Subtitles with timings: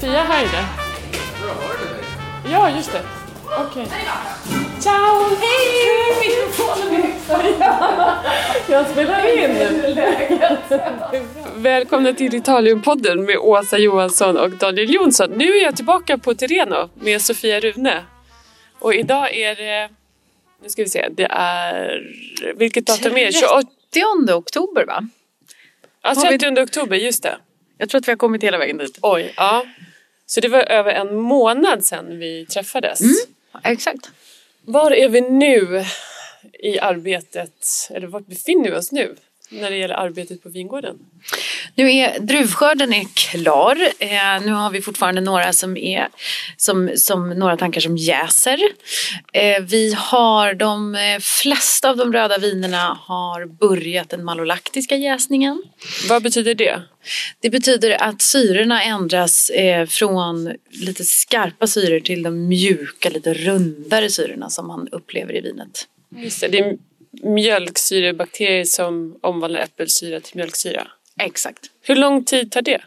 [0.00, 0.64] Sofia här inne?
[2.52, 3.00] Ja, just det.
[3.58, 3.86] Okej.
[4.80, 5.24] Ciao!
[5.40, 6.38] Hej!
[8.68, 9.56] Jag spelar in.
[11.56, 15.30] Välkomna till Italienpodden med Åsa Johansson och Daniel Jonsson.
[15.30, 18.04] Nu är jag tillbaka på Tireno med Sofia Rune.
[18.78, 19.88] Och idag är det...
[20.62, 21.08] Nu ska vi se.
[21.10, 22.00] Det är...
[22.56, 23.32] Vilket datum är det?
[23.32, 23.62] 28?
[24.26, 25.08] 30 oktober va?
[26.02, 27.36] Ja, Har vi- 30 oktober, just det.
[27.78, 28.98] Jag tror att vi har kommit hela vägen dit.
[29.02, 29.66] Oj, ja.
[30.26, 33.00] Så det var över en månad sedan vi träffades.
[33.64, 34.10] Exakt.
[34.62, 35.84] Var är vi nu
[36.52, 39.16] i arbetet, eller var befinner vi oss nu
[39.50, 40.98] när det gäller arbetet på vingården?
[41.74, 43.78] Nu är druvskörden är klar.
[43.98, 46.08] Eh, nu har vi fortfarande några som är
[46.56, 48.58] som, som några tankar som jäser.
[49.32, 55.62] Eh, vi har de eh, flesta av de röda vinerna har börjat den malolaktiska jäsningen.
[56.08, 56.82] Vad betyder det?
[57.40, 64.10] Det betyder att syrorna ändras eh, från lite skarpa syror till de mjuka, lite rundare
[64.10, 65.88] syrorna som man upplever i vinet.
[66.16, 66.76] Just det, det är
[67.22, 70.86] mjölksyrebakterier som omvandlar äppelsyra till mjölksyra.
[71.20, 71.70] Exakt.
[71.80, 72.80] Hur lång tid tar det?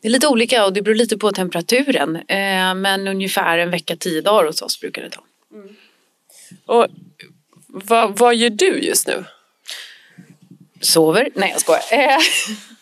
[0.00, 2.16] Det är lite olika och det beror lite på temperaturen.
[2.16, 5.22] Eh, men ungefär en vecka, tio dagar hos oss brukar det ta.
[6.66, 6.86] Och
[7.66, 9.24] vad, vad gör du just nu?
[10.80, 11.28] Sover?
[11.34, 11.82] Nej jag skojar.
[11.90, 12.18] Eh,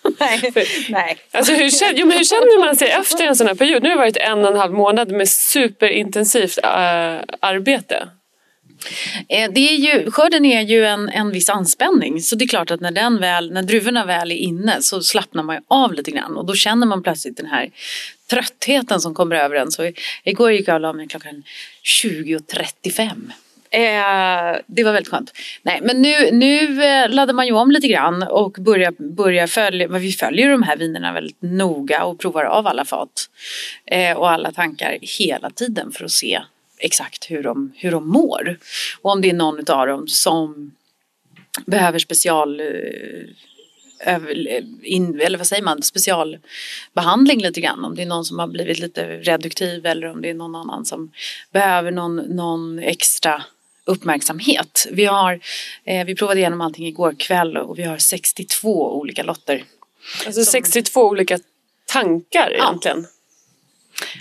[0.19, 0.53] nej.
[0.89, 1.19] nej.
[1.31, 3.83] Alltså hur, känner, jo, men hur känner man sig efter en sån här period?
[3.83, 6.71] Nu har det varit en och en halv månad med superintensivt äh,
[7.41, 8.09] arbete.
[9.29, 12.71] Eh, det är ju, skörden är ju en, en viss anspänning så det är klart
[12.71, 16.11] att när, den väl, när druvorna väl är inne så slappnar man ju av lite
[16.11, 17.71] grann och då känner man plötsligt den här
[18.31, 19.71] tröttheten som kommer över en.
[19.71, 19.93] Så
[20.25, 21.43] igår gick jag och la mig klockan
[22.03, 23.33] 20.35.
[23.71, 25.33] Eh, det var väldigt skönt.
[25.63, 29.89] Nej, men nu, nu eh, laddar man ju om lite grann och börjar, börjar följa,
[29.89, 33.31] vi följer de här vinerna väldigt noga och provar av alla fat
[33.87, 36.41] eh, och alla tankar hela tiden för att se
[36.81, 38.59] exakt hur de, hur de mår.
[39.03, 40.73] Och om det är någon av dem som
[41.67, 44.19] behöver special eh,
[44.83, 47.85] in, eller vad säger man, specialbehandling lite grann.
[47.85, 50.85] Om det är någon som har blivit lite reduktiv eller om det är någon annan
[50.85, 51.13] som
[51.53, 53.43] behöver någon, någon extra
[53.85, 54.87] uppmärksamhet.
[54.91, 55.41] Vi, har,
[55.85, 59.65] eh, vi provade igenom allting igår kväll och vi har 62 olika lotter.
[60.27, 61.39] Alltså 62 olika
[61.87, 63.07] tankar egentligen.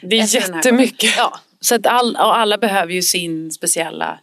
[0.02, 1.14] Det är Efter jättemycket.
[1.18, 4.20] Ja, så att all, och alla behöver ju sin speciella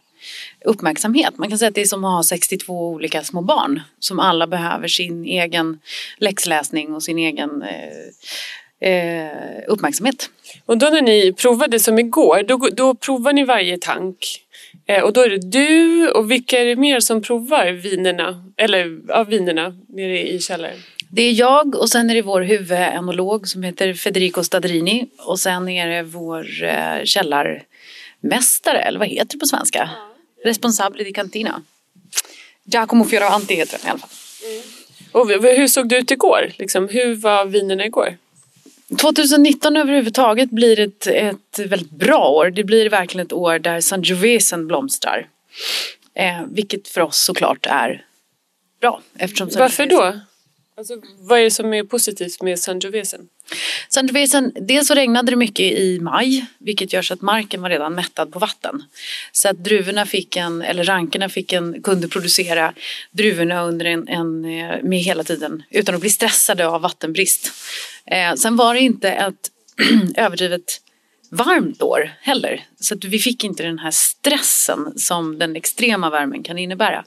[0.65, 1.37] uppmärksamhet.
[1.37, 4.47] Man kan säga att det är som att ha 62 olika små barn som alla
[4.47, 5.79] behöver sin egen
[6.17, 10.29] läxläsning och sin egen eh, eh, uppmärksamhet.
[10.65, 14.17] Och då när ni provade som igår, då, då provar ni varje tank.
[14.87, 18.99] Eh, och då är det du och vilka är det mer som provar vinerna, eller
[19.07, 20.77] ja, vinerna nere i källaren?
[21.15, 25.69] Det är jag och sen är det vår huvudenolog som heter Federico Stadrini och sen
[25.69, 29.89] är det vår eh, källarmästare, eller vad heter det på svenska?
[30.43, 31.61] Responsabile di cantina.
[32.63, 34.09] Giacomo Fioravanti heter den i alla fall.
[35.11, 36.51] Och v- hur såg det ut igår?
[36.57, 38.17] Liksom, hur var vinerna igår?
[38.97, 42.49] 2019 överhuvudtaget blir ett, ett väldigt bra år.
[42.49, 45.27] Det blir verkligen ett år där Sangiovesen blomstrar.
[46.15, 48.05] Eh, vilket för oss såklart är
[48.81, 49.01] bra.
[49.17, 50.19] Eftersom Varför då?
[50.77, 53.27] Alltså, vad är det som är positivt med Sangiovesen?
[53.89, 57.95] Sangiovesen, dels så regnade det mycket i maj vilket gör så att marken var redan
[57.95, 58.83] mättad på vatten.
[59.31, 62.73] Så att druvorna fick en, eller rankerna fick en, kunde producera
[63.11, 67.51] druvorna under en, en, eh, med hela tiden utan att bli stressade av vattenbrist.
[68.05, 69.51] Eh, sen var det inte ett
[70.15, 70.81] överdrivet
[71.29, 72.65] varmt år heller.
[72.79, 77.05] Så vi fick inte den här stressen som den extrema värmen kan innebära.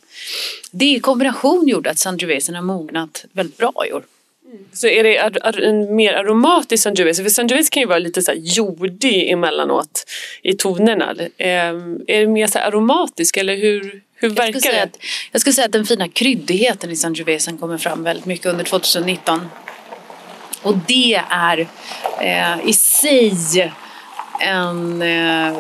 [0.71, 4.03] Det i kombination gjorde att Sangiovesen har mognat väldigt bra i år.
[4.73, 7.23] Så är det ar- ar- en mer aromatisk Sangiovese?
[7.23, 10.05] För Sangiovese kan ju vara lite så här jordig emellanåt
[10.43, 11.15] i tonerna.
[11.39, 14.83] Ehm, är det mer så aromatisk eller hur, hur Jag verkar säga det?
[14.83, 14.99] att,
[15.33, 19.49] jag skulle säga att den fina kryddigheten i Sangiovesen kommer fram väldigt mycket under 2019.
[20.63, 21.69] Och det är
[22.21, 23.33] eh, i sig
[24.41, 25.57] en, eh,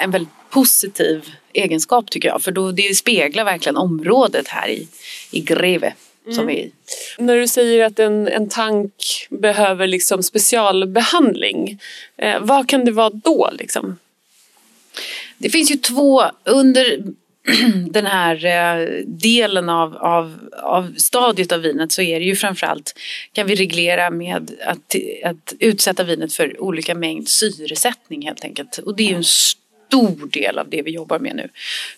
[0.00, 2.42] en väldigt positiv egenskap tycker jag.
[2.42, 4.88] För då, det speglar verkligen området här i,
[5.30, 5.94] i Greve.
[6.30, 6.70] Som vi är.
[7.18, 11.80] När du säger att en, en tank behöver liksom specialbehandling,
[12.16, 13.50] eh, vad kan det vara då?
[13.52, 13.98] Liksom?
[15.38, 17.02] Det finns ju två under
[17.90, 22.98] den här eh, delen av, av, av stadiet av vinet så är det ju framförallt
[23.32, 28.78] kan vi reglera med att, att utsätta vinet för olika mängd syresättning helt enkelt.
[28.78, 31.48] Och det är ju en stor del av det vi jobbar med nu.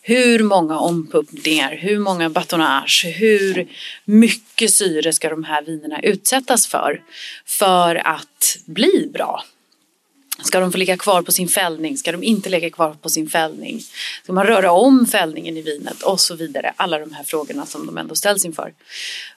[0.03, 3.69] Hur många ompumpningar, hur många batonage, hur
[4.05, 7.03] mycket syre ska de här vinerna utsättas för
[7.47, 9.45] för att bli bra?
[10.43, 11.97] Ska de få ligga kvar på sin fällning?
[11.97, 13.81] Ska de inte ligga kvar på sin fällning?
[14.23, 16.03] Ska man röra om fällningen i vinet?
[16.03, 16.73] Och så vidare.
[16.77, 18.73] Alla de här frågorna som de ändå ställs inför.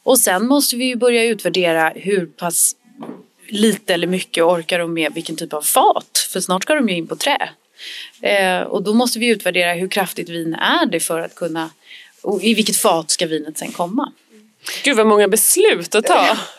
[0.04, 2.76] Och sen måste vi ju börja utvärdera hur pass
[3.48, 6.28] lite eller mycket orkar de med vilken typ av fat.
[6.34, 7.50] För snart ska de ju in på trä.
[8.22, 11.70] Eh, och då måste vi utvärdera hur kraftigt vin är det för att kunna
[12.22, 14.12] och i vilket fat ska vinet sen komma.
[14.84, 16.38] Gud vad många beslut att ta.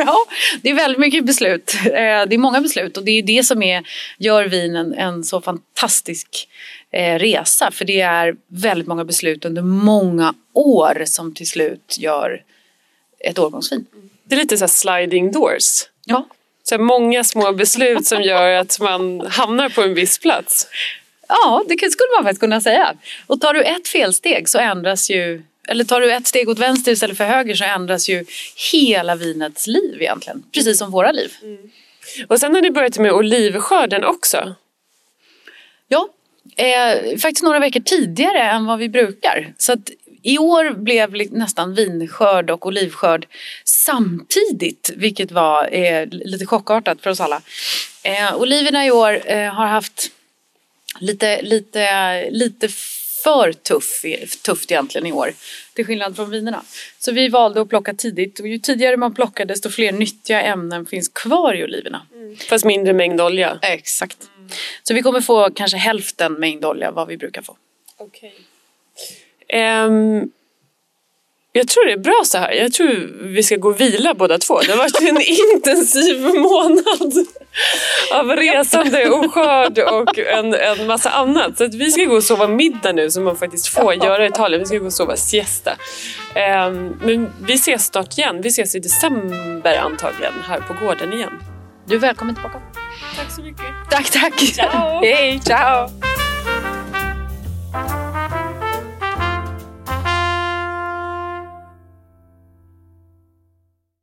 [0.06, 0.24] Ja,
[0.62, 1.74] det är väldigt mycket beslut.
[1.84, 3.82] Eh, det är många beslut och det är det som är,
[4.18, 6.48] gör vinen en så fantastisk
[6.90, 7.70] eh, resa.
[7.70, 12.42] För det är väldigt många beslut under många år som till slut gör
[13.20, 13.86] ett årgångsvin.
[14.24, 15.82] Det är lite så sliding doors.
[16.04, 16.26] Ja.
[16.62, 20.66] Så många små beslut som gör att man hamnar på en viss plats.
[21.28, 22.94] Ja, det skulle man faktiskt kunna säga.
[23.26, 26.92] Och tar du ett felsteg så ändras ju eller tar du ett steg åt vänster
[26.92, 28.24] istället för höger så ändras ju
[28.72, 30.42] hela vinets liv egentligen.
[30.52, 31.32] Precis som våra liv.
[31.42, 31.58] Mm.
[32.28, 34.54] Och sen har ni börjat med olivskörden också.
[35.88, 36.08] Ja,
[36.56, 39.54] eh, faktiskt några veckor tidigare än vad vi brukar.
[39.58, 39.90] Så att
[40.22, 43.26] i år blev nästan vinskörd och olivskörd
[43.64, 47.42] samtidigt, vilket var eh, lite chockartat för oss alla.
[48.02, 50.10] Eh, oliverna i år eh, har haft
[50.98, 52.68] lite, lite, lite
[53.22, 54.04] för tuff,
[54.42, 55.32] tufft egentligen i år.
[55.74, 56.62] Till skillnad från vinerna.
[56.98, 60.86] Så vi valde att plocka tidigt och ju tidigare man plockar desto fler nyttiga ämnen
[60.86, 62.06] finns kvar i oliverna.
[62.14, 62.36] Mm.
[62.36, 63.58] Fast mindre mängd olja?
[63.62, 64.30] Exakt.
[64.36, 64.50] Mm.
[64.82, 67.56] Så vi kommer få kanske hälften mängd olja vad vi brukar få.
[67.96, 68.34] Okej.
[69.48, 69.86] Okay.
[69.86, 70.30] Um, ehm,
[71.52, 72.52] jag tror det är bra så här.
[72.52, 74.60] Jag tror vi ska gå och vila båda två.
[74.60, 75.20] Det har varit en
[75.56, 77.26] intensiv månad
[78.12, 81.58] av resande och skörd och en, en massa annat.
[81.58, 84.60] Så vi ska gå och sova middag nu som man faktiskt får göra i Italien.
[84.60, 85.70] Vi ska gå och sova siesta.
[86.34, 88.40] Ehm, men vi ses snart igen.
[88.42, 91.42] Vi ses i december antagligen här på gården igen.
[91.86, 92.58] Du är välkommen tillbaka.
[93.16, 93.66] Tack så mycket.
[93.90, 94.38] Tack, tack.
[94.38, 95.00] Ciao.
[95.02, 95.88] Hej, ciao.